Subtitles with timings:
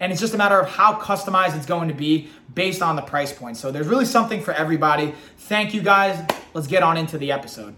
[0.00, 3.02] and it's just a matter of how customized it's going to be based on the
[3.02, 3.56] price point.
[3.56, 5.14] So there's really something for everybody.
[5.38, 6.24] Thank you guys.
[6.54, 7.74] Let's get on into the episode.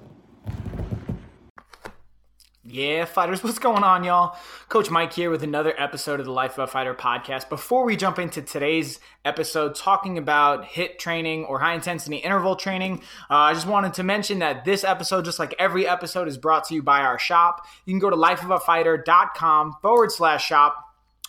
[2.70, 4.36] Yeah, fighters, what's going on, y'all?
[4.68, 7.48] Coach Mike here with another episode of the Life of a Fighter podcast.
[7.48, 13.00] Before we jump into today's episode talking about HIT training or high intensity interval training,
[13.30, 16.64] uh, I just wanted to mention that this episode, just like every episode, is brought
[16.64, 17.66] to you by our shop.
[17.86, 20.87] You can go to lifeofafighter.com forward slash shop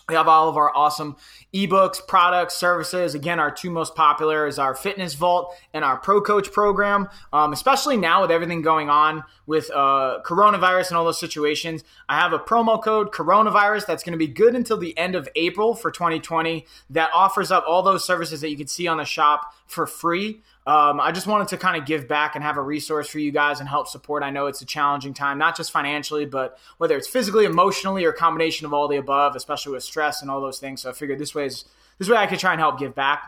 [0.10, 1.16] we have all of our awesome
[1.54, 3.14] ebooks, products, services.
[3.14, 7.08] Again, our two most popular is our Fitness Vault and our Pro Coach program.
[7.32, 12.20] Um, especially now with everything going on with uh, coronavirus and all those situations, I
[12.20, 15.76] have a promo code coronavirus that's going to be good until the end of April
[15.76, 19.54] for 2020 that offers up all those services that you can see on the shop
[19.68, 20.42] for free.
[20.68, 23.32] Um, I just wanted to kind of give back and have a resource for you
[23.32, 24.22] guys and help support.
[24.22, 28.12] I know it's a challenging time, not just financially, but whether it's physically, emotionally, or
[28.12, 30.82] combination of all the above, especially with stress and all those things.
[30.82, 31.66] So I figured this way is
[31.98, 33.24] this way I could try and help give back.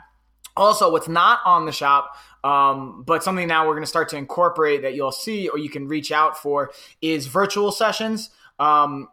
[0.58, 4.18] Also, what's not on the shop, um, but something now we're going to start to
[4.18, 8.30] incorporate that you'll see or you can reach out for is virtual sessions.
[8.60, 9.08] Um,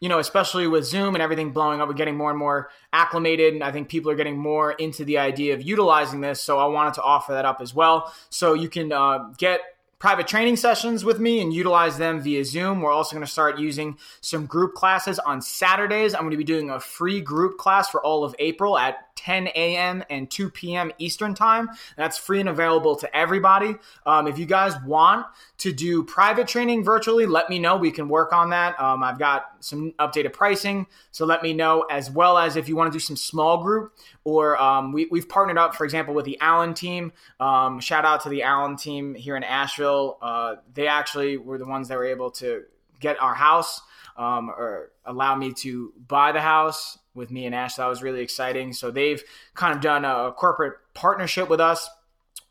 [0.00, 3.54] you know, especially with Zoom and everything blowing up, we're getting more and more acclimated.
[3.54, 6.42] And I think people are getting more into the idea of utilizing this.
[6.42, 8.12] So I wanted to offer that up as well.
[8.30, 9.60] So you can uh, get
[9.98, 12.80] private training sessions with me and utilize them via Zoom.
[12.80, 16.14] We're also going to start using some group classes on Saturdays.
[16.14, 19.48] I'm going to be doing a free group class for all of April at 10
[19.48, 20.04] a.m.
[20.08, 20.92] and 2 p.m.
[20.98, 21.68] Eastern Time.
[21.96, 23.74] That's free and available to everybody.
[24.06, 25.26] Um, if you guys want
[25.58, 27.76] to do private training virtually, let me know.
[27.76, 28.80] We can work on that.
[28.80, 31.82] Um, I've got some updated pricing, so let me know.
[31.90, 33.92] As well as if you want to do some small group,
[34.22, 37.12] or um, we, have partnered up, for example, with the Allen team.
[37.40, 40.18] Um, shout out to the Allen team here in Asheville.
[40.22, 42.62] Uh, they actually were the ones that were able to
[43.00, 43.80] get our house
[44.18, 47.76] um, or allow me to buy the house with me and Ash.
[47.76, 48.72] That was really exciting.
[48.72, 49.22] So they've
[49.54, 51.88] kind of done a corporate partnership with us.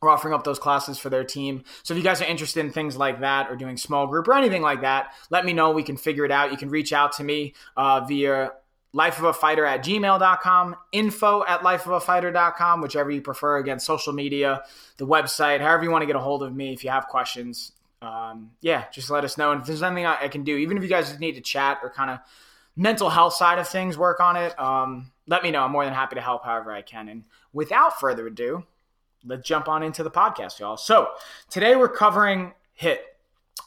[0.01, 1.63] We're offering up those classes for their team.
[1.83, 4.33] So if you guys are interested in things like that or doing small group or
[4.33, 5.71] anything like that, let me know.
[5.71, 6.51] We can figure it out.
[6.51, 8.51] You can reach out to me uh, via
[8.95, 13.57] lifeofafighter at gmail.com, info at lifeofafighter.com, whichever you prefer.
[13.57, 14.63] Again, social media,
[14.97, 17.73] the website, however you want to get a hold of me if you have questions.
[18.01, 19.51] Um, yeah, just let us know.
[19.51, 21.41] And if there's anything I, I can do, even if you guys just need to
[21.41, 22.19] chat or kind of
[22.75, 25.63] mental health side of things, work on it, um, let me know.
[25.63, 27.09] I'm more than happy to help however I can.
[27.09, 28.63] And without further ado,
[29.25, 30.77] let's jump on into the podcast, y'all.
[30.77, 31.09] So
[31.49, 33.03] today we're covering HIT.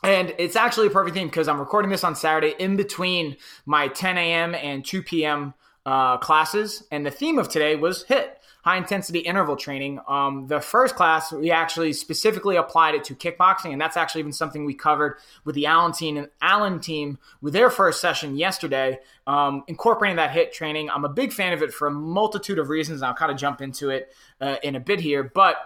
[0.02, 3.36] And it's actually a perfect theme because I'm recording this on Saturday in between
[3.66, 4.54] my 10 a.m.
[4.54, 5.52] and 2 p.m.
[5.84, 6.84] Uh, classes.
[6.90, 8.30] And the theme of today was HIIT
[8.62, 10.00] high intensity interval training.
[10.08, 14.32] Um, the first class, we actually specifically applied it to kickboxing, and that's actually even
[14.32, 18.98] something we covered with the Allen team and Allen team with their first session yesterday,
[19.26, 20.90] um, incorporating that HIT training.
[20.90, 23.02] I'm a big fan of it for a multitude of reasons.
[23.02, 25.56] I'll kind of jump into it uh, in a bit here, but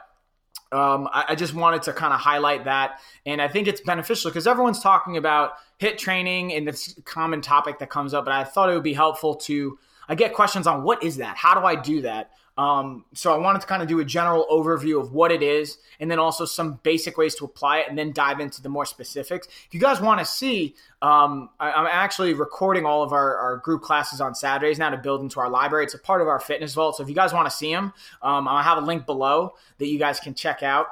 [0.72, 2.98] um, I, I, just wanted to kind of highlight that.
[3.24, 7.40] And I think it's beneficial because everyone's talking about hit training and it's a common
[7.42, 8.24] topic that comes up.
[8.24, 9.78] But I thought it would be helpful to,
[10.08, 11.36] I get questions on what is that?
[11.36, 12.32] How do I do that?
[12.56, 15.78] Um, so I wanted to kind of do a general overview of what it is,
[15.98, 18.86] and then also some basic ways to apply it, and then dive into the more
[18.86, 19.48] specifics.
[19.66, 23.56] If you guys want to see, um, I, am actually recording all of our, our,
[23.58, 25.84] group classes on Saturdays now to build into our library.
[25.84, 26.96] It's a part of our fitness vault.
[26.96, 27.92] So if you guys want to see them,
[28.22, 30.86] um, I have a link below that you guys can check out.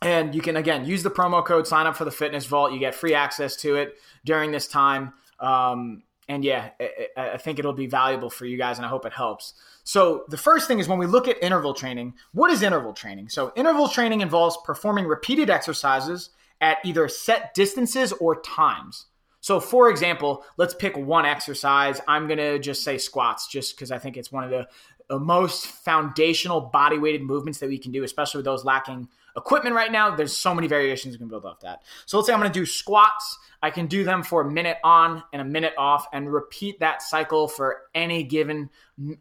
[0.00, 2.72] And you can again use the promo code, sign up for the fitness vault.
[2.72, 3.94] You get free access to it
[4.24, 5.12] during this time.
[5.38, 6.70] Um, and yeah,
[7.16, 9.54] I, I think it'll be valuable for you guys, and I hope it helps.
[9.84, 13.28] So, the first thing is when we look at interval training, what is interval training?
[13.28, 16.30] So, interval training involves performing repeated exercises
[16.60, 19.06] at either set distances or times.
[19.40, 22.00] So, for example, let's pick one exercise.
[22.06, 24.68] I'm going to just say squats, just because I think it's one of the,
[25.08, 29.74] the most foundational body weighted movements that we can do, especially with those lacking equipment
[29.74, 30.14] right now.
[30.14, 31.82] There's so many variations you can build off that.
[32.06, 33.38] So, let's say I'm going to do squats.
[33.62, 37.00] I can do them for a minute on and a minute off and repeat that
[37.00, 38.70] cycle for any given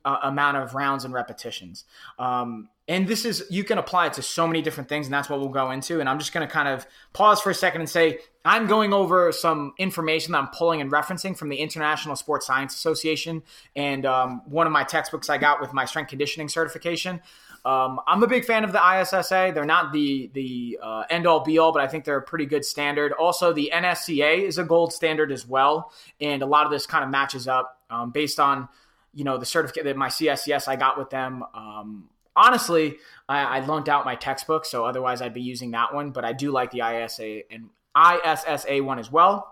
[0.03, 1.85] uh, amount of rounds and repetitions.
[2.17, 5.29] Um, and this is you can apply it to so many different things, and that's
[5.29, 5.99] what we'll go into.
[5.99, 8.91] And I'm just going to kind of pause for a second and say I'm going
[8.91, 13.43] over some information that I'm pulling and referencing from the International Sports Science Association
[13.75, 17.21] and um, one of my textbooks I got with my strength conditioning certification.
[17.63, 19.51] Um, I'm a big fan of the ISSA.
[19.53, 22.45] They're not the the uh, end all be all, but I think they're a pretty
[22.45, 23.11] good standard.
[23.13, 27.03] Also, the NSCA is a gold standard as well, and a lot of this kind
[27.03, 28.67] of matches up um, based on
[29.13, 31.43] you know the certificate that my CSCS I got with them.
[31.53, 32.97] Um, honestly,
[33.29, 36.11] I, I loaned out my textbook, so otherwise I'd be using that one.
[36.11, 39.47] But I do like the ISA and ISSA one as well.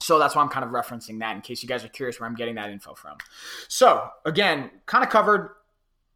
[0.00, 2.28] So that's why I'm kind of referencing that in case you guys are curious where
[2.28, 3.16] I'm getting that info from.
[3.68, 5.50] So again, kind of covered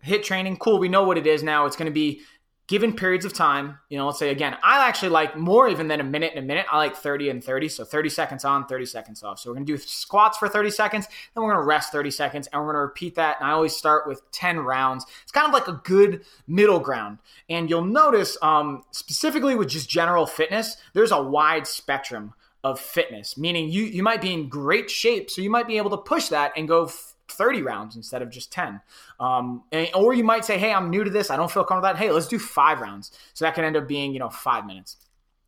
[0.06, 0.56] HIIT training.
[0.56, 0.78] Cool.
[0.78, 1.66] We know what it is now.
[1.66, 2.22] It's going to be
[2.68, 6.00] given periods of time, you know, let's say again, I actually like more even than
[6.00, 6.66] a minute and a minute.
[6.70, 7.68] I like 30 and 30.
[7.70, 9.40] So 30 seconds on, 30 seconds off.
[9.40, 12.10] So we're going to do squats for 30 seconds, then we're going to rest 30
[12.10, 13.38] seconds, and we're going to repeat that.
[13.40, 15.06] And I always start with 10 rounds.
[15.22, 17.18] It's kind of like a good middle ground.
[17.48, 23.38] And you'll notice, um, specifically with just general fitness, there's a wide spectrum of fitness,
[23.38, 25.30] meaning you, you might be in great shape.
[25.30, 26.90] So you might be able to push that and go
[27.28, 28.80] 30 rounds instead of just 10.
[29.20, 31.30] Um, and, or you might say, hey, I'm new to this.
[31.30, 32.04] I don't feel comfortable with that.
[32.04, 33.12] Hey, let's do five rounds.
[33.34, 34.96] So that can end up being, you know, five minutes.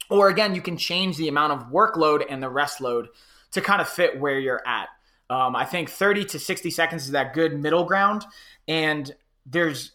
[0.09, 3.09] Or again, you can change the amount of workload and the rest load
[3.53, 4.89] to kind of fit where you're at.
[5.29, 8.25] Um, I think 30 to 60 seconds is that good middle ground.
[8.67, 9.15] And
[9.47, 9.93] there's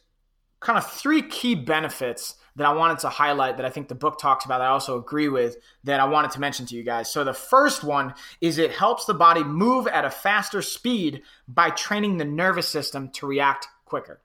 [0.62, 4.20] kind of three key benefits that I wanted to highlight that I think the book
[4.20, 4.62] talks about.
[4.62, 7.12] I also agree with that I wanted to mention to you guys.
[7.12, 11.70] So the first one is it helps the body move at a faster speed by
[11.72, 14.22] training the nervous system to react quicker.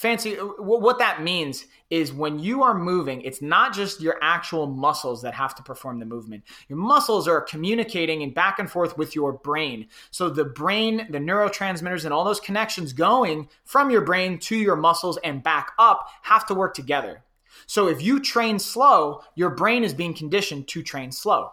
[0.00, 5.20] Fancy, what that means is when you are moving, it's not just your actual muscles
[5.20, 6.42] that have to perform the movement.
[6.68, 9.88] Your muscles are communicating and back and forth with your brain.
[10.10, 14.76] So the brain, the neurotransmitters, and all those connections going from your brain to your
[14.76, 17.22] muscles and back up have to work together.
[17.70, 21.52] So if you train slow, your brain is being conditioned to train slow.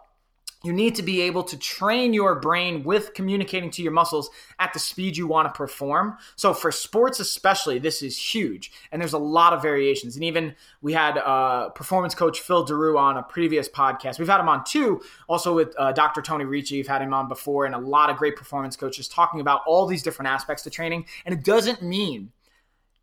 [0.64, 4.74] You need to be able to train your brain with communicating to your muscles at
[4.74, 6.18] the speed you want to perform.
[6.36, 8.72] So, for sports, especially, this is huge.
[8.92, 10.16] And there's a lot of variations.
[10.16, 14.18] And even we had uh, performance coach Phil Daru on a previous podcast.
[14.18, 16.24] We've had him on too, also with uh, Dr.
[16.24, 16.78] Tony Ricci.
[16.78, 19.86] We've had him on before, and a lot of great performance coaches talking about all
[19.86, 21.06] these different aspects to training.
[21.28, 22.32] And it doesn't mean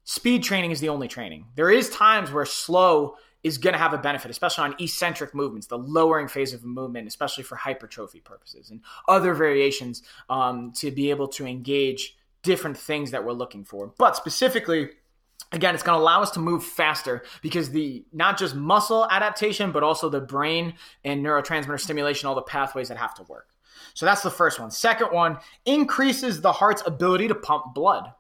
[0.05, 1.47] speed training is the only training.
[1.57, 5.67] There is times where slow is going to have a benefit, especially on eccentric movements,
[5.67, 10.91] the lowering phase of a movement, especially for hypertrophy purposes and other variations um, to
[10.91, 13.93] be able to engage different things that we're looking for.
[13.99, 14.91] But specifically,
[15.53, 19.73] again, it's going to allow us to move faster because the not just muscle adaptation,
[19.73, 20.75] but also the brain
[21.05, 23.49] and neurotransmitter stimulation, all the pathways that have to work.
[23.93, 24.71] So that's the first one.
[24.71, 28.13] Second one increases the heart's ability to pump blood.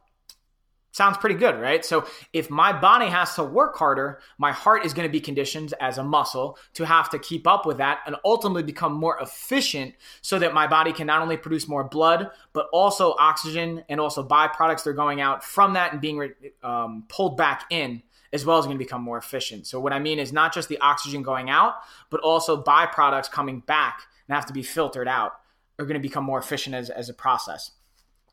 [0.95, 1.85] Sounds pretty good, right?
[1.85, 5.75] So if my body has to work harder, my heart is going to be conditioned
[5.81, 9.97] as a muscle to have to keep up with that and ultimately become more efficient
[10.23, 14.25] so that my body can not only produce more blood, but also oxygen and also
[14.25, 16.33] byproducts that are going out from that and being
[16.63, 18.01] um, pulled back in
[18.33, 19.67] as well as going to become more efficient.
[19.67, 21.75] So what I mean is not just the oxygen going out,
[22.09, 25.33] but also byproducts coming back and have to be filtered out
[25.77, 27.73] are going to become more efficient as, as a process.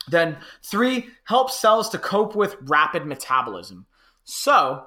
[0.08, 3.86] Then three, helps cells to cope with rapid metabolism.
[4.24, 4.86] So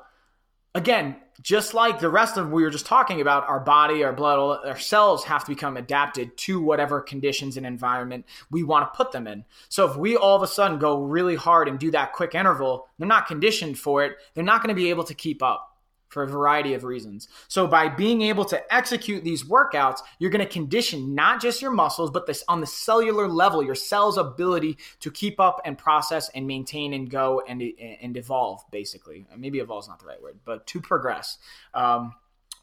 [0.75, 4.61] again, just like the rest of we were just talking about, our body, our blood,
[4.65, 9.13] our cells have to become adapted to whatever conditions and environment we want to put
[9.13, 9.45] them in.
[9.69, 12.87] So if we all of a sudden go really hard and do that quick interval,
[12.99, 14.17] they're not conditioned for it.
[14.35, 15.74] They're not going to be able to keep up
[16.15, 17.29] for a variety of reasons.
[17.49, 21.73] So by being able to execute these workouts, you're going to condition not just your
[21.73, 26.31] muscles, but this on the cellular level, your cell's ability to keep up and process
[26.31, 27.63] and maintain and go and
[28.01, 28.63] and evolve.
[28.71, 31.39] Basically, maybe evolve is not the right word, but to progress
[31.75, 32.15] um,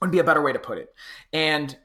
[0.01, 0.95] would be a better way to put it.
[1.33, 1.77] And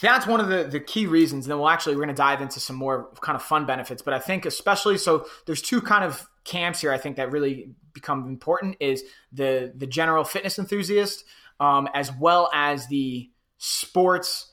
[0.00, 1.46] that's one of the, the key reasons.
[1.46, 4.02] And then we'll actually we're going to dive into some more kind of fun benefits.
[4.02, 6.92] But I think especially so there's two kind of camps here.
[6.92, 11.24] I think that really become important is the the general fitness enthusiast,
[11.58, 14.52] um, as well as the sports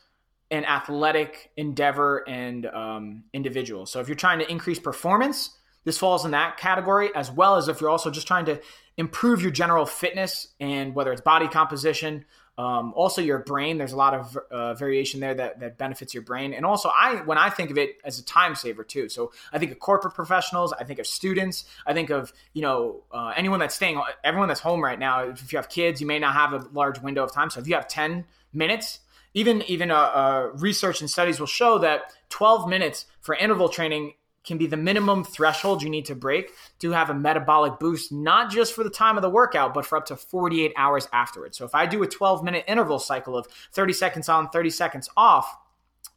[0.50, 3.86] and athletic endeavor and um, individual.
[3.86, 5.52] So if you're trying to increase performance,
[5.84, 8.60] this falls in that category, as well as if you're also just trying to
[8.98, 12.26] improve your general fitness and whether it's body composition,
[12.58, 13.78] um, also, your brain.
[13.78, 16.54] There's a lot of uh, variation there that, that benefits your brain.
[16.54, 19.10] And also, I when I think of it as a time saver too.
[19.10, 20.74] So I think of corporate professionals.
[20.74, 21.66] I think of students.
[21.86, 25.22] I think of you know uh, anyone that's staying, everyone that's home right now.
[25.30, 27.52] If you have kids, you may not have a large window of time.
[27.52, 29.02] So if you have 10 minutes,
[29.36, 34.14] even even uh, uh research and studies will show that 12 minutes for interval training
[34.48, 38.50] can be the minimum threshold you need to break to have a metabolic boost, not
[38.50, 41.58] just for the time of the workout, but for up to 48 hours afterwards.
[41.58, 45.10] So if I do a 12 minute interval cycle of 30 seconds on, 30 seconds
[45.18, 45.58] off,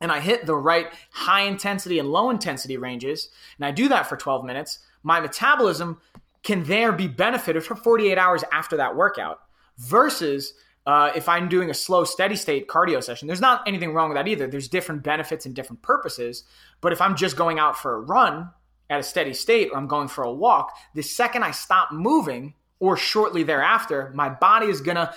[0.01, 4.09] and I hit the right high intensity and low intensity ranges, and I do that
[4.09, 6.01] for 12 minutes, my metabolism
[6.43, 9.41] can there be benefited for 48 hours after that workout
[9.77, 10.55] versus
[10.87, 14.17] uh, if I'm doing a slow, steady state cardio session, there's not anything wrong with
[14.17, 14.47] that either.
[14.47, 16.45] There's different benefits and different purposes.
[16.81, 18.51] But if I'm just going out for a run
[18.89, 22.55] at a steady state or I'm going for a walk, the second I stop moving
[22.81, 25.15] or shortly thereafter, my body is going to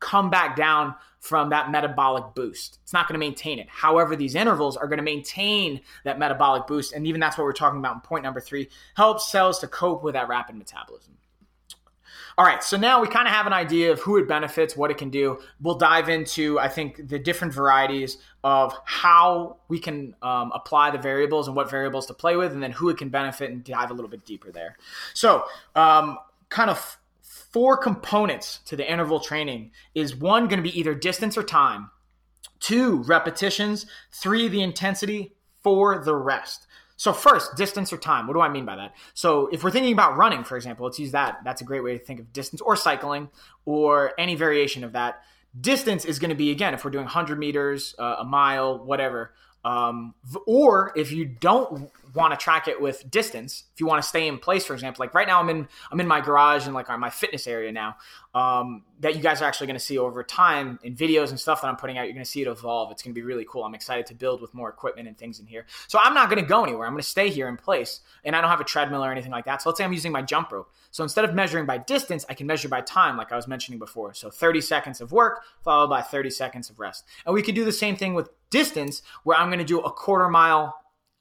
[0.00, 2.78] come back down from that metabolic boost.
[2.82, 3.66] It's not going to maintain it.
[3.68, 6.92] However, these intervals are going to maintain that metabolic boost.
[6.92, 10.02] And even that's what we're talking about in point number three helps cells to cope
[10.02, 11.14] with that rapid metabolism.
[12.36, 14.90] All right, so now we kind of have an idea of who it benefits, what
[14.90, 15.38] it can do.
[15.60, 20.98] We'll dive into, I think, the different varieties of how we can um, apply the
[20.98, 23.92] variables and what variables to play with, and then who it can benefit and dive
[23.92, 24.76] a little bit deeper there.
[25.12, 25.44] So,
[25.76, 30.92] um, kind of four components to the interval training is one going to be either
[30.92, 31.90] distance or time,
[32.58, 36.66] two, repetitions, three, the intensity, four, the rest.
[37.04, 38.26] So first, distance or time.
[38.26, 38.94] What do I mean by that?
[39.12, 41.40] So if we're thinking about running, for example, let's use that.
[41.44, 43.28] That's a great way to think of distance or cycling
[43.66, 45.22] or any variation of that.
[45.60, 49.34] Distance is going to be again if we're doing 100 meters, uh, a mile, whatever.
[49.66, 50.14] Um,
[50.46, 54.28] or if you don't want to track it with distance, if you want to stay
[54.28, 56.88] in place, for example, like right now I'm in I'm in my garage and like
[56.98, 57.96] my fitness area now.
[58.34, 61.62] Um, that you guys are actually going to see over time in videos and stuff
[61.62, 62.04] that I'm putting out.
[62.04, 62.90] You're going to see it evolve.
[62.90, 63.62] It's going to be really cool.
[63.62, 65.66] I'm excited to build with more equipment and things in here.
[65.88, 66.86] So I'm not going to go anywhere.
[66.86, 69.30] I'm going to stay here in place, and I don't have a treadmill or anything
[69.30, 69.62] like that.
[69.62, 70.72] So let's say I'm using my jump rope.
[70.90, 73.78] So instead of measuring by distance, I can measure by time, like I was mentioning
[73.78, 74.14] before.
[74.14, 77.64] So 30 seconds of work followed by 30 seconds of rest, and we could do
[77.64, 80.74] the same thing with distance, where I'm going to do a quarter mile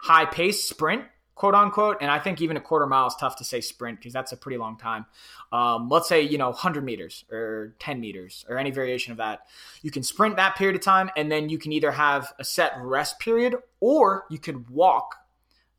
[0.03, 1.97] high pace sprint quote unquote.
[2.01, 4.37] And I think even a quarter mile is tough to say sprint because that's a
[4.37, 5.05] pretty long time.
[5.51, 9.47] Um, let's say, you know, 100 meters or 10 meters or any variation of that.
[9.81, 12.73] You can sprint that period of time and then you can either have a set
[12.81, 15.15] rest period or you could walk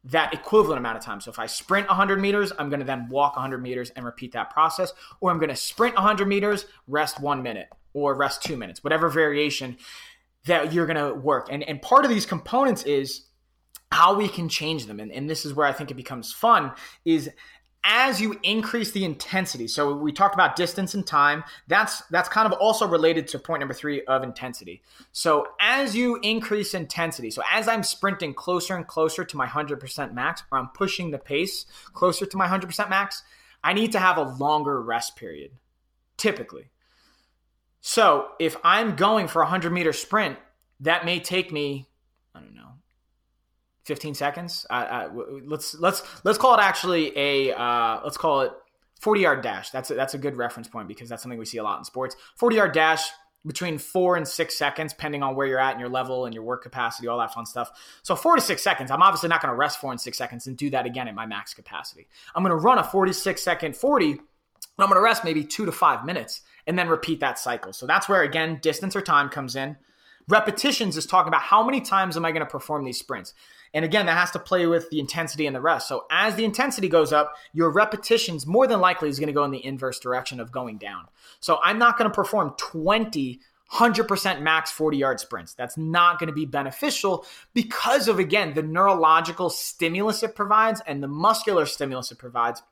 [0.04, 1.20] that equivalent amount of time.
[1.20, 4.32] So if I sprint 100 meters, I'm going to then walk 100 meters and repeat
[4.32, 4.92] that process.
[5.20, 9.08] Or I'm going to sprint 100 meters, rest one minute or rest two minutes, whatever
[9.08, 9.76] variation
[10.46, 11.48] that you're going to work.
[11.50, 13.26] And, and part of these components is
[13.94, 14.98] how we can change them.
[14.98, 16.72] And, and this is where I think it becomes fun
[17.04, 17.30] is
[17.84, 19.68] as you increase the intensity.
[19.68, 21.44] So we talked about distance and time.
[21.68, 24.82] That's that's kind of also related to point number three of intensity.
[25.12, 30.12] So as you increase intensity so as i'm sprinting closer and closer to my 100%
[30.12, 33.22] max or i'm pushing the pace closer to my 100% max
[33.62, 35.52] i need to have a longer rest period
[36.16, 36.70] typically.
[37.80, 40.38] So if i'm going for a 100 meter sprint
[40.80, 41.88] that may take me
[43.84, 44.66] 15 seconds.
[44.70, 48.52] Let's let's let's call it actually a uh, let's call it
[49.00, 49.70] 40 yard dash.
[49.70, 51.84] That's a, that's a good reference point because that's something we see a lot in
[51.84, 52.16] sports.
[52.36, 53.10] 40 yard dash
[53.46, 56.42] between four and six seconds, depending on where you're at and your level and your
[56.42, 57.70] work capacity, all that fun stuff.
[58.02, 58.90] So four to six seconds.
[58.90, 61.14] I'm obviously not going to rest four and six seconds and do that again at
[61.14, 62.08] my max capacity.
[62.34, 64.12] I'm going to run a 46 second 40.
[64.12, 64.20] And
[64.78, 67.72] I'm going to rest maybe two to five minutes and then repeat that cycle.
[67.72, 69.76] So that's where again distance or time comes in.
[70.28, 73.34] Repetitions is talking about how many times am I going to perform these sprints.
[73.74, 75.88] And again, that has to play with the intensity and the rest.
[75.88, 79.44] So as the intensity goes up, your repetitions more than likely is going to go
[79.44, 81.06] in the inverse direction of going down.
[81.40, 83.40] So I'm not going to perform 20
[83.72, 85.54] 100% max 40 yard sprints.
[85.54, 91.02] That's not going to be beneficial because of, again, the neurological stimulus it provides and
[91.02, 92.62] the muscular stimulus it provides.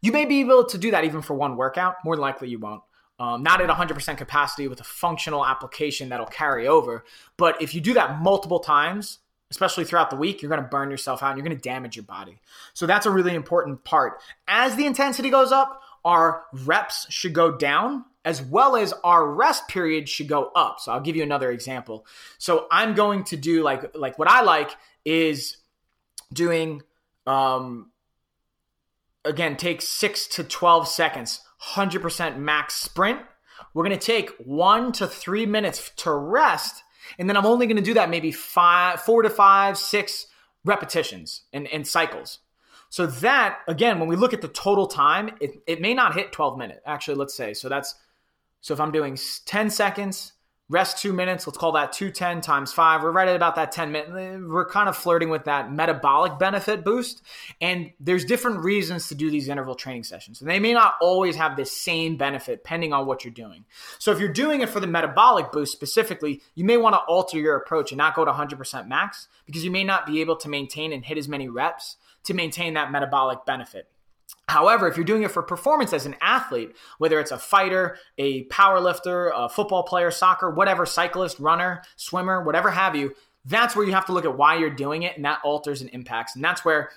[0.00, 1.96] You may be able to do that even for one workout.
[2.04, 2.82] More likely, you won't.
[3.18, 7.04] Um, not at 100% capacity with a functional application that'll carry over.
[7.36, 9.18] But if you do that multiple times,
[9.50, 11.94] especially throughout the week, you're going to burn yourself out and you're going to damage
[11.94, 12.40] your body.
[12.72, 14.20] So that's a really important part.
[14.48, 19.68] As the intensity goes up, our reps should go down as well as our rest
[19.68, 20.80] period should go up.
[20.80, 22.06] So I'll give you another example.
[22.38, 24.70] So I'm going to do like like what I like
[25.04, 25.58] is
[26.32, 26.82] doing
[27.26, 27.90] um
[29.24, 31.40] again take 6 to 12 seconds
[31.70, 33.20] 100% max sprint.
[33.74, 36.82] We're going to take 1 to 3 minutes to rest
[37.18, 40.26] and then I'm only going to do that maybe five, four to five, six
[40.64, 42.38] repetitions and, and cycles.
[42.88, 46.32] So that again, when we look at the total time, it, it may not hit
[46.32, 46.80] 12 minutes.
[46.86, 47.94] Actually, let's say so that's
[48.60, 50.32] so if I'm doing 10 seconds,
[50.72, 51.46] rest two minutes.
[51.46, 53.02] Let's call that 210 times five.
[53.02, 54.48] We're right at about that 10 minute.
[54.48, 57.22] We're kind of flirting with that metabolic benefit boost.
[57.60, 60.40] And there's different reasons to do these interval training sessions.
[60.40, 63.66] And they may not always have the same benefit depending on what you're doing.
[63.98, 67.38] So if you're doing it for the metabolic boost specifically, you may want to alter
[67.38, 70.48] your approach and not go to 100% max because you may not be able to
[70.48, 73.91] maintain and hit as many reps to maintain that metabolic benefit.
[74.48, 78.42] However, if you're doing it for performance as an athlete, whether it's a fighter, a
[78.44, 83.86] power lifter, a football player, soccer, whatever, cyclist, runner, swimmer, whatever have you, that's where
[83.86, 86.34] you have to look at why you're doing it and that alters and impacts.
[86.34, 86.90] And that's where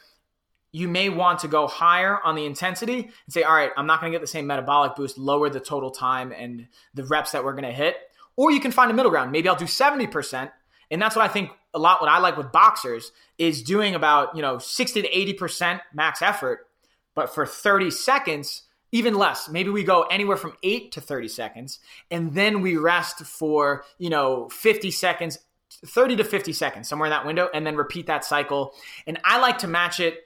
[0.71, 4.01] you may want to go higher on the intensity and say, all right, I'm not
[4.01, 7.45] going to get the same metabolic boost, lower the total time and the reps that
[7.45, 7.95] we're going to hit.
[8.35, 9.31] Or you can find a middle ground.
[9.31, 10.51] Maybe I'll do 70%.
[10.91, 14.35] And that's what I think a lot, what I like with boxers is doing about,
[14.35, 16.67] you know, 60 to 80% max effort
[17.15, 19.49] but for 30 seconds, even less.
[19.49, 21.79] Maybe we go anywhere from 8 to 30 seconds
[22.11, 25.39] and then we rest for, you know, 50 seconds,
[25.85, 28.73] 30 to 50 seconds, somewhere in that window and then repeat that cycle.
[29.07, 30.19] And I like to match it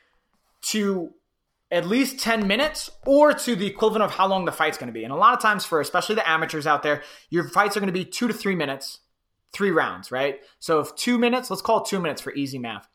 [0.62, 1.14] to
[1.72, 4.94] at least 10 minutes or to the equivalent of how long the fight's going to
[4.94, 5.04] be.
[5.04, 7.94] And a lot of times for especially the amateurs out there, your fights are going
[7.94, 9.00] to be 2 to 3 minutes,
[9.54, 10.40] 3 rounds, right?
[10.60, 12.88] So if 2 minutes, let's call it 2 minutes for easy math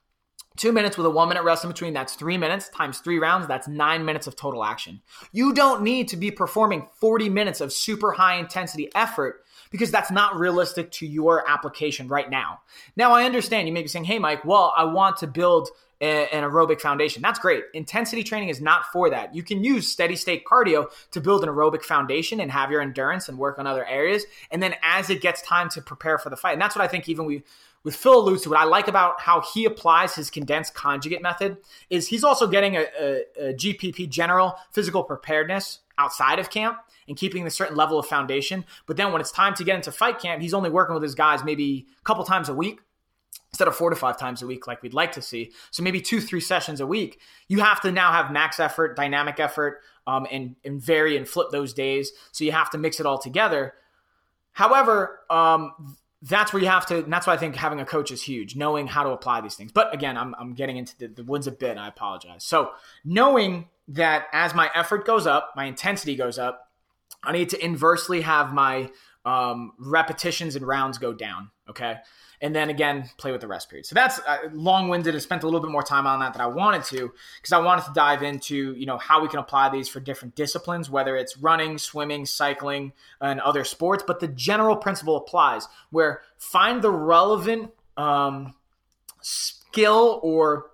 [0.56, 3.48] Two minutes with a one minute rest in between, that's three minutes times three rounds,
[3.48, 5.02] that's nine minutes of total action.
[5.32, 10.12] You don't need to be performing 40 minutes of super high intensity effort because that's
[10.12, 12.60] not realistic to your application right now.
[12.94, 15.70] Now, I understand you may be saying, hey, Mike, well, I want to build
[16.00, 17.20] a, an aerobic foundation.
[17.20, 17.64] That's great.
[17.72, 19.34] Intensity training is not for that.
[19.34, 23.28] You can use steady state cardio to build an aerobic foundation and have your endurance
[23.28, 24.24] and work on other areas.
[24.52, 26.88] And then as it gets time to prepare for the fight, and that's what I
[26.88, 27.42] think even we
[27.84, 31.58] with Phil to what I like about how he applies his condensed conjugate method
[31.90, 37.16] is he's also getting a, a, a GPP general physical preparedness outside of camp and
[37.16, 38.64] keeping a certain level of foundation.
[38.86, 41.14] But then when it's time to get into fight camp, he's only working with his
[41.14, 42.80] guys maybe a couple times a week
[43.50, 45.52] instead of four to five times a week like we'd like to see.
[45.70, 47.20] So maybe two, three sessions a week.
[47.46, 51.50] You have to now have max effort, dynamic effort, um, and, and vary and flip
[51.52, 52.12] those days.
[52.32, 53.74] So you have to mix it all together.
[54.52, 58.10] However, um, that's where you have to, and that's why I think having a coach
[58.10, 59.72] is huge, knowing how to apply these things.
[59.72, 61.76] But again, I'm, I'm getting into the, the woods a bit.
[61.76, 62.44] I apologize.
[62.44, 62.70] So,
[63.04, 66.70] knowing that as my effort goes up, my intensity goes up,
[67.22, 68.90] I need to inversely have my
[69.26, 71.50] um, repetitions and rounds go down.
[71.68, 71.98] Okay
[72.44, 73.86] and then again play with the rest period.
[73.86, 75.14] So that's uh, long-winded.
[75.14, 77.58] I spent a little bit more time on that than I wanted to because I
[77.58, 81.16] wanted to dive into you know how we can apply these for different disciplines, whether
[81.16, 84.04] it's running, swimming, cycling, and other sports.
[84.06, 88.54] But the general principle applies where find the relevant um,
[89.22, 90.66] skill or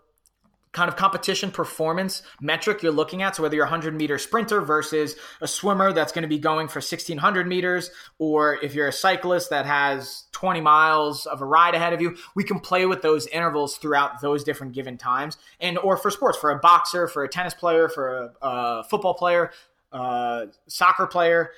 [0.72, 3.34] kind of competition performance metric you're looking at.
[3.34, 6.68] So whether you're a 100 meter sprinter versus a swimmer that's going to be going
[6.68, 11.74] for 1600 meters, or if you're a cyclist that has 20 miles of a ride
[11.74, 15.38] ahead of you, we can play with those intervals throughout those different given times.
[15.60, 19.14] And or for sports, for a boxer, for a tennis player, for a, a football
[19.14, 19.50] player,
[19.92, 21.50] uh, soccer player,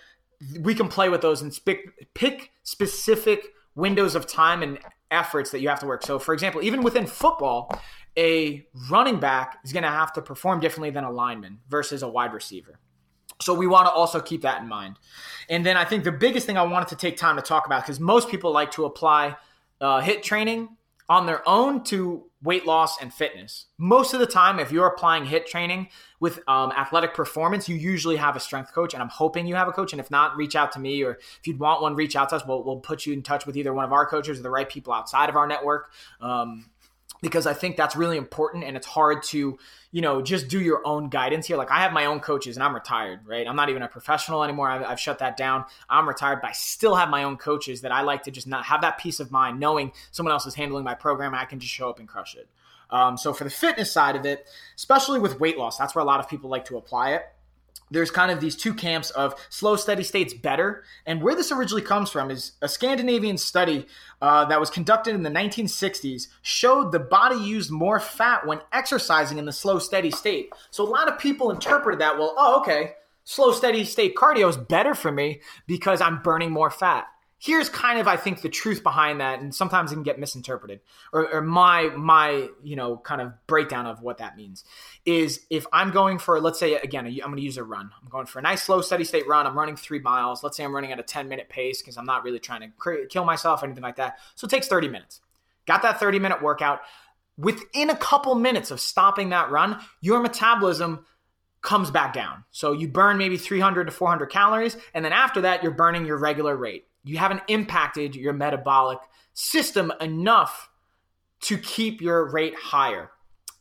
[0.60, 4.78] we can play with those and pick, pick specific windows of time and
[5.12, 6.04] efforts that you have to work.
[6.04, 7.70] So, for example, even within football,
[8.16, 12.08] a running back is going to have to perform differently than a lineman versus a
[12.08, 12.78] wide receiver.
[13.40, 14.98] So we want to also keep that in mind.
[15.48, 17.82] And then I think the biggest thing I wanted to take time to talk about
[17.82, 19.36] because most people like to apply
[19.80, 20.76] uh, HIIT training
[21.08, 23.66] on their own to weight loss and fitness.
[23.78, 25.88] Most of the time, if you're applying HIT training
[26.18, 29.68] with um, athletic performance, you usually have a strength coach, and I'm hoping you have
[29.68, 29.92] a coach.
[29.92, 32.36] And if not, reach out to me, or if you'd want one, reach out to
[32.36, 32.42] us.
[32.46, 34.68] We'll, we'll put you in touch with either one of our coaches or the right
[34.68, 35.92] people outside of our network.
[36.20, 36.70] Um,
[37.22, 39.58] because I think that's really important and it's hard to,
[39.92, 41.56] you know, just do your own guidance here.
[41.56, 43.46] Like I have my own coaches and I'm retired, right?
[43.46, 44.68] I'm not even a professional anymore.
[44.68, 45.64] I've, I've, shut that down.
[45.88, 48.64] I'm retired, but I still have my own coaches that I like to just not
[48.64, 51.34] have that peace of mind knowing someone else is handling my program.
[51.34, 52.48] I can just show up and crush it.
[52.90, 56.06] Um, so for the fitness side of it, especially with weight loss, that's where a
[56.06, 57.22] lot of people like to apply it
[57.92, 60.84] there's kind of these two camps of slow steady states better.
[61.06, 63.86] And where this originally comes from is a scandinavian study
[64.20, 69.38] uh, that was conducted in the 1960s showed the body used more fat when exercising
[69.38, 70.50] in the slow steady state.
[70.70, 72.92] So a lot of people interpreted that well oh okay
[73.24, 77.06] slow steady state cardio is better for me because i'm burning more fat
[77.42, 80.80] here's kind of I think the truth behind that, and sometimes it can get misinterpreted.
[81.12, 84.64] Or, or, my my you know kind of breakdown of what that means
[85.04, 87.90] is if I'm going for let's say again I'm going to use a run.
[88.00, 89.46] I'm going for a nice slow steady state run.
[89.46, 90.42] I'm running three miles.
[90.44, 93.06] Let's say I'm running at a 10 minute pace because I'm not really trying to
[93.08, 94.18] kill myself or anything like that.
[94.36, 95.20] So it takes 30 minutes.
[95.66, 96.80] Got that 30 minute workout.
[97.36, 101.04] Within a couple minutes of stopping that run, your metabolism
[101.62, 102.44] comes back down.
[102.50, 106.18] So you burn maybe 300 to 400 calories, and then after that, you're burning your
[106.18, 106.86] regular rate.
[107.04, 108.98] You haven't impacted your metabolic
[109.34, 110.70] system enough
[111.42, 113.10] to keep your rate higher.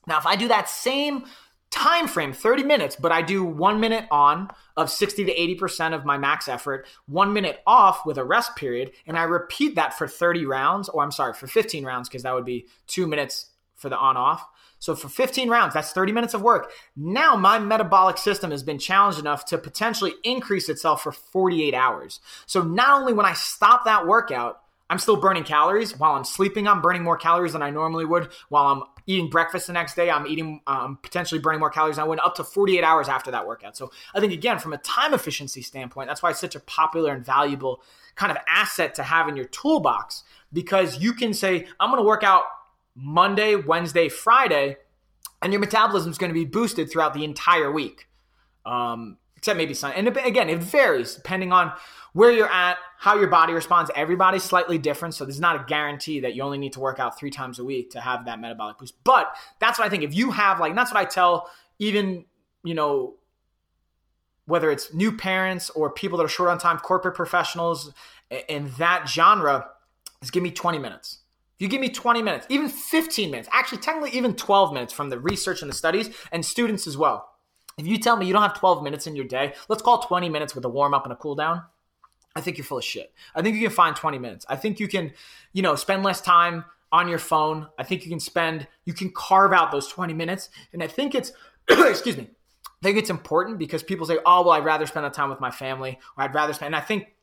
[0.08, 1.26] Now, if I do that same
[1.72, 6.04] time frame 30 minutes but i do one minute on of 60 to 80% of
[6.04, 10.06] my max effort one minute off with a rest period and i repeat that for
[10.06, 13.88] 30 rounds or i'm sorry for 15 rounds because that would be two minutes for
[13.88, 14.46] the on off
[14.82, 18.78] so for 15 rounds that's 30 minutes of work now my metabolic system has been
[18.78, 23.86] challenged enough to potentially increase itself for 48 hours so not only when i stop
[23.86, 26.68] that workout I'm still burning calories while I'm sleeping.
[26.68, 30.12] I'm burning more calories than I normally would while I'm eating breakfast the next day.
[30.12, 33.48] I'm eating um, potentially burning more calories I would up to 48 hours after that
[33.48, 33.78] workout.
[33.78, 37.14] So I think again, from a time efficiency standpoint, that's why it's such a popular
[37.14, 37.82] and valuable
[38.16, 42.06] kind of asset to have in your toolbox because you can say, I'm going to
[42.06, 42.44] work out
[43.02, 44.78] Monday, Wednesday, Friday,
[45.42, 48.08] and your metabolism is going to be boosted throughout the entire week.
[48.66, 49.98] Um, except maybe Sunday.
[49.98, 51.74] And again, it varies depending on
[52.14, 53.90] where you're at, how your body responds.
[53.96, 55.16] Everybody's slightly different.
[55.16, 57.64] So there's not a guarantee that you only need to work out three times a
[57.64, 59.04] week to have that metabolic boost.
[59.04, 60.04] But that's what I think.
[60.04, 62.26] If you have, like, that's what I tell even,
[62.64, 63.16] you know,
[64.46, 67.94] whether it's new parents or people that are short on time, corporate professionals
[68.48, 69.70] in that genre,
[70.22, 71.21] is give me 20 minutes.
[71.62, 75.20] You give me 20 minutes, even 15 minutes, actually, technically, even 12 minutes from the
[75.20, 77.30] research and the studies, and students as well.
[77.78, 80.28] If you tell me you don't have 12 minutes in your day, let's call 20
[80.28, 81.62] minutes with a warm up and a cool down.
[82.36, 83.14] I think you're full of shit.
[83.36, 84.44] I think you can find 20 minutes.
[84.50, 85.12] I think you can,
[85.54, 87.68] you know, spend less time on your phone.
[87.78, 90.50] I think you can spend, you can carve out those 20 minutes.
[90.74, 91.32] And I think it's,
[91.70, 92.28] excuse me,
[92.66, 95.40] I think it's important because people say, oh, well, I'd rather spend that time with
[95.40, 97.14] my family or I'd rather spend, and I think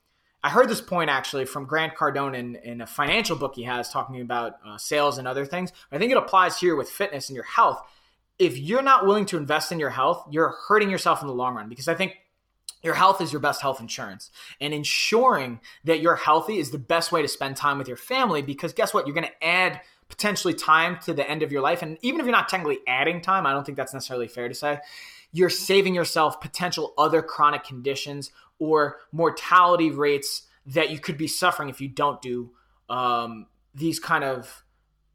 [0.43, 3.91] I heard this point actually from Grant Cardone in, in a financial book he has
[3.91, 5.73] talking about uh, sales and other things.
[5.91, 7.83] I think it applies here with fitness and your health.
[8.39, 11.57] If you're not willing to invest in your health, you're hurting yourself in the long
[11.57, 12.17] run because I think
[12.83, 14.31] your health is your best health insurance.
[14.61, 18.41] And ensuring that you're healthy is the best way to spend time with your family
[18.41, 19.07] because guess what?
[19.07, 21.83] You're going to add potentially time to the end of your life.
[21.83, 24.55] And even if you're not technically adding time, I don't think that's necessarily fair to
[24.55, 24.79] say,
[25.33, 31.69] you're saving yourself potential other chronic conditions or mortality rates that you could be suffering
[31.69, 32.51] if you don't do
[32.89, 34.65] um, these kind of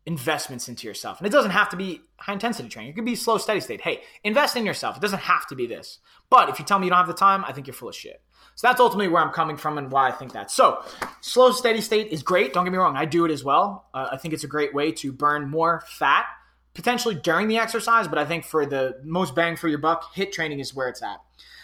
[0.06, 1.20] investments into yourself.
[1.20, 2.92] And it doesn't have to be high intensity training.
[2.92, 3.82] It could be slow, steady state.
[3.82, 4.98] Hey, invest in yourself.
[4.98, 6.00] It doesn't have to be this.
[6.30, 7.96] But if you tell me you don't have the time, I think you're full of
[7.96, 8.22] shit.
[8.56, 10.52] So that's ultimately where I'm coming from and why I think that.
[10.52, 10.84] So,
[11.22, 12.54] slow, steady state is great.
[12.54, 12.96] Don't get me wrong.
[12.96, 13.88] I do it as well.
[13.94, 16.26] Uh, I think it's a great way to burn more fat,
[16.74, 18.08] potentially during the exercise.
[18.08, 21.02] But I think for the most bang for your buck, hit training is where it's
[21.02, 21.22] at.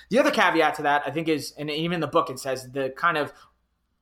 [0.10, 2.72] The other caveat to that, I think, is, and even in the book, it says
[2.72, 3.32] the kind of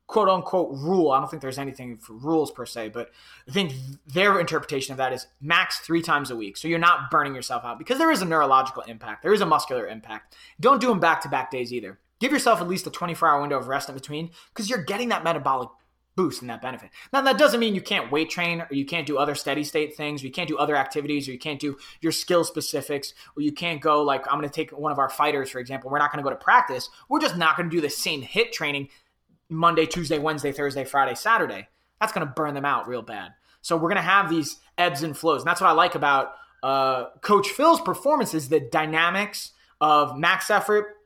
[0.07, 1.11] quote unquote rule.
[1.11, 3.11] I don't think there's anything for rules per se, but
[3.47, 3.73] I think
[4.07, 6.57] their interpretation of that is max three times a week.
[6.57, 9.45] So you're not burning yourself out because there is a neurological impact, there is a
[9.45, 10.35] muscular impact.
[10.59, 11.99] Don't do them back to back days either.
[12.19, 15.09] Give yourself at least a 24 hour window of rest in between because you're getting
[15.09, 15.69] that metabolic
[16.17, 16.89] boost and that benefit.
[17.13, 19.95] Now, that doesn't mean you can't weight train or you can't do other steady state
[19.95, 23.43] things, or you can't do other activities, or you can't do your skill specifics, or
[23.43, 25.89] you can't go like, I'm going to take one of our fighters, for example.
[25.89, 26.89] We're not going to go to practice.
[27.07, 28.89] We're just not going to do the same hit training
[29.49, 31.69] Monday, Tuesday, Wednesday, Thursday, Friday, Saturday,
[32.01, 33.31] that's going to burn them out real bad.
[33.61, 35.41] So we're going to have these ebbs and flows.
[35.41, 40.96] And that's what I like about uh, Coach Phil's performances, the dynamics of max effort,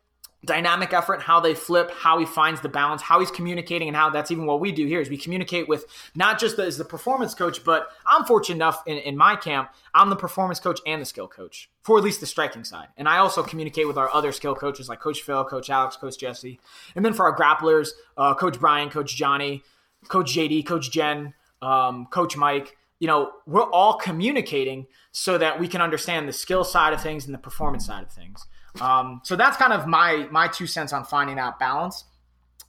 [0.43, 4.09] dynamic effort, how they flip, how he finds the balance, how he's communicating, and how
[4.09, 6.85] that's even what we do here is we communicate with not just the, as the
[6.85, 11.01] performance coach, but I'm fortunate enough in, in my camp, I'm the performance coach and
[11.01, 12.87] the skill coach for at least the striking side.
[12.97, 16.17] And I also communicate with our other skill coaches like Coach Phil, Coach Alex, Coach
[16.17, 16.59] Jesse.
[16.95, 19.63] And then for our grapplers, uh, Coach Brian, Coach Johnny,
[20.07, 25.67] Coach JD, Coach Jen, um, Coach Mike, you know, we're all communicating so that we
[25.67, 28.45] can understand the skill side of things and the performance side of things.
[28.79, 32.05] Um, so that's kind of my my two cents on finding that balance,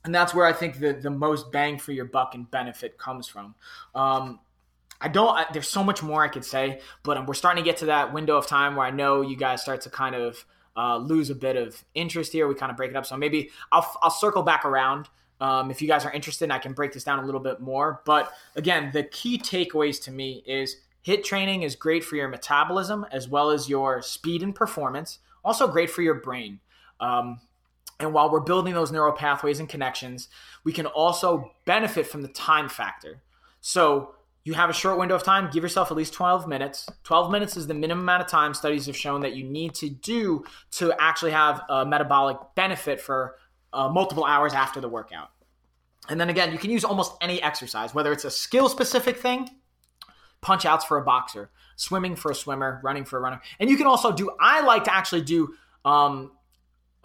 [0.03, 3.27] and that's where I think the the most bang for your buck and benefit comes
[3.27, 3.55] from.
[3.95, 4.39] Um,
[4.99, 5.29] I don't.
[5.29, 8.13] I, there's so much more I could say, but we're starting to get to that
[8.13, 11.35] window of time where I know you guys start to kind of uh, lose a
[11.35, 12.47] bit of interest here.
[12.47, 15.09] We kind of break it up, so maybe I'll I'll circle back around.
[15.39, 18.01] Um, if you guys are interested, I can break this down a little bit more.
[18.05, 23.05] But again, the key takeaways to me is HIT training is great for your metabolism
[23.11, 26.59] as well as your speed and performance also great for your brain.
[26.99, 27.39] Um,
[27.99, 30.29] and while we're building those neural pathways and connections,
[30.63, 33.21] we can also benefit from the time factor.
[33.61, 36.87] So you have a short window of time, give yourself at least 12 minutes.
[37.03, 39.89] 12 minutes is the minimum amount of time studies have shown that you need to
[39.89, 43.35] do to actually have a metabolic benefit for
[43.71, 45.29] uh, multiple hours after the workout.
[46.09, 49.49] And then again, you can use almost any exercise, whether it's a skill specific thing,
[50.41, 53.41] punch outs for a boxer, swimming for a swimmer, running for a runner.
[53.59, 55.53] And you can also do, I like to actually do
[55.85, 56.31] um,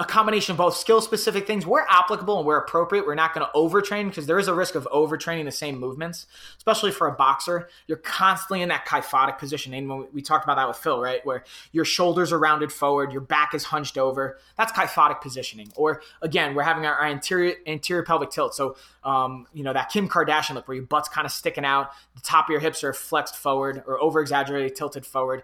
[0.01, 3.05] a combination of both skill specific things where applicable and where appropriate.
[3.05, 6.27] We're not going to overtrain because there is a risk of overtraining the same movements,
[6.57, 7.69] especially for a boxer.
[7.89, 9.75] You're constantly in that kyphotic position.
[9.75, 11.25] And when we talked about that with Phil, right?
[11.27, 14.39] Where your shoulders are rounded forward, your back is hunched over.
[14.57, 15.73] That's kyphotic positioning.
[15.75, 18.55] Or again, we're having our, anterior anterior pelvic tilt.
[18.55, 21.91] So, um, you know, that Kim Kardashian look where your butt's kind of sticking out,
[22.15, 25.43] the top of your hips are flexed forward or over exaggerated, tilted forward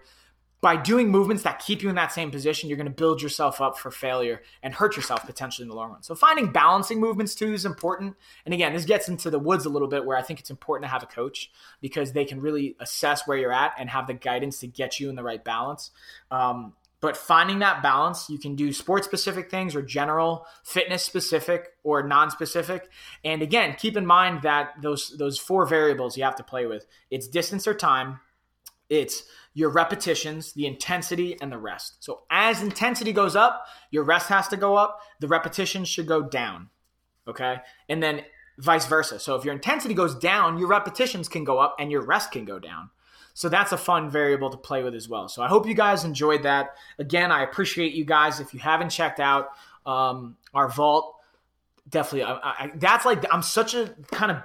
[0.65, 3.61] by doing movements that keep you in that same position, you're going to build yourself
[3.61, 6.01] up for failure and hurt yourself potentially in the long run.
[6.01, 8.15] So finding balancing movements too is important.
[8.45, 10.85] And again, this gets into the woods a little bit where I think it's important
[10.85, 11.51] to have a coach
[11.81, 15.07] because they can really assess where you're at and have the guidance to get you
[15.07, 15.91] in the right balance.
[16.31, 21.73] Um, but finding that balance, you can do sports specific things or general fitness specific
[21.83, 22.89] or non specific.
[23.23, 26.87] And again, keep in mind that those those four variables you have to play with.
[27.11, 28.21] It's distance or time,
[28.89, 32.03] it's your repetitions, the intensity, and the rest.
[32.03, 36.21] So as intensity goes up, your rest has to go up, the repetitions should go
[36.21, 36.69] down.
[37.27, 37.57] Okay.
[37.89, 38.23] And then
[38.57, 39.19] vice versa.
[39.19, 42.45] So if your intensity goes down, your repetitions can go up and your rest can
[42.45, 42.89] go down.
[43.33, 45.27] So that's a fun variable to play with as well.
[45.27, 46.75] So I hope you guys enjoyed that.
[46.99, 48.39] Again, I appreciate you guys.
[48.39, 49.49] If you haven't checked out
[49.85, 51.15] um, our vault,
[51.89, 54.37] definitely, I, I, that's like, I'm such a kind of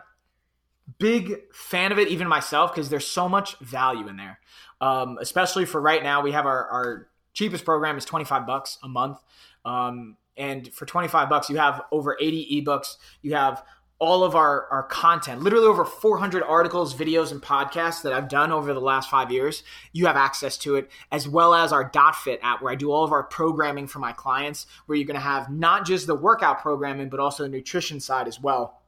[0.98, 4.40] big fan of it, even myself, because there's so much value in there.
[4.80, 8.88] Um, especially for right now, we have our, our cheapest program is 25 bucks a
[8.88, 9.18] month.
[9.64, 12.96] Um, and for 25 bucks, you have over 80 ebooks.
[13.22, 13.62] You have
[14.00, 18.50] all of our, our content, literally over 400 articles, videos, and podcasts that I've done
[18.50, 19.62] over the last five years.
[19.92, 23.04] You have access to it, as well as our DotFit app, where I do all
[23.04, 26.62] of our programming for my clients, where you're going to have not just the workout
[26.62, 28.79] programming, but also the nutrition side as well.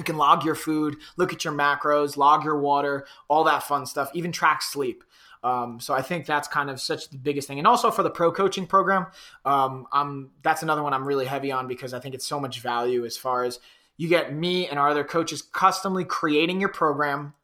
[0.00, 3.84] You can log your food, look at your macros, log your water, all that fun
[3.84, 5.04] stuff, even track sleep.
[5.44, 7.58] Um, so I think that's kind of such the biggest thing.
[7.58, 9.08] And also for the pro coaching program,
[9.44, 12.60] um, I'm, that's another one I'm really heavy on because I think it's so much
[12.60, 13.58] value as far as
[13.98, 17.34] you get me and our other coaches customly creating your program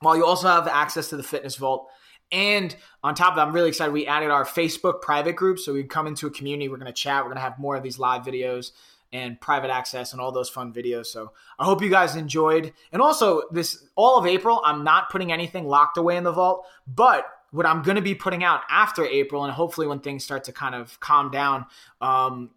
[0.00, 1.90] while you also have access to the fitness vault.
[2.32, 3.92] And on top of that, I'm really excited.
[3.92, 5.58] We added our Facebook private group.
[5.58, 6.70] So we come into a community.
[6.70, 7.18] We're going to chat.
[7.18, 8.72] We're going to have more of these live videos
[9.12, 11.06] and private access and all those fun videos.
[11.06, 12.72] So I hope you guys enjoyed.
[12.92, 16.66] And also, this all of April, I'm not putting anything locked away in the vault,
[16.86, 20.44] but what I'm going to be putting out after April, and hopefully when things start
[20.44, 21.64] to kind of calm down,
[22.00, 22.50] um,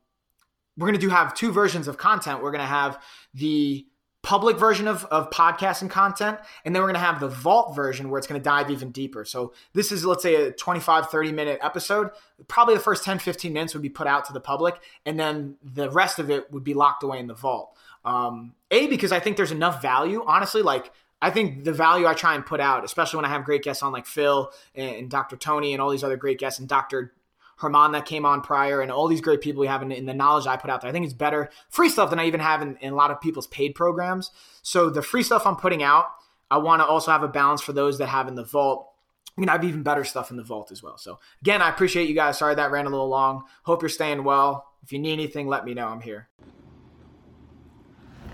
[0.77, 2.41] we're going to do have two versions of content.
[2.41, 3.01] We're going to have
[3.33, 3.85] the
[4.23, 7.75] public version of, of podcast and content and then we're going to have the vault
[7.75, 11.09] version where it's going to dive even deeper so this is let's say a 25
[11.09, 12.11] 30 minute episode
[12.47, 15.55] probably the first 10 15 minutes would be put out to the public and then
[15.63, 19.19] the rest of it would be locked away in the vault um, a because i
[19.19, 20.91] think there's enough value honestly like
[21.23, 23.83] I think the value I try and put out, especially when I have great guests
[23.83, 25.37] on like Phil and, and Dr.
[25.37, 27.13] Tony and all these other great guests and Dr.
[27.61, 30.13] Herman that came on prior, and all these great people we have in, in, the
[30.13, 30.89] knowledge I put out there.
[30.89, 33.21] I think it's better free stuff than I even have in, in a lot of
[33.21, 34.31] people's paid programs.
[34.61, 36.07] So the free stuff I'm putting out,
[36.49, 38.89] I want to also have a balance for those that have in the vault.
[39.37, 40.97] I mean, I have even better stuff in the vault as well.
[40.97, 42.37] So again, I appreciate you guys.
[42.37, 43.43] Sorry that ran a little long.
[43.63, 44.67] Hope you're staying well.
[44.83, 45.87] If you need anything, let me know.
[45.87, 46.27] I'm here.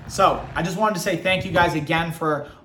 [0.07, 2.49] So I just wanted to say thank you guys again for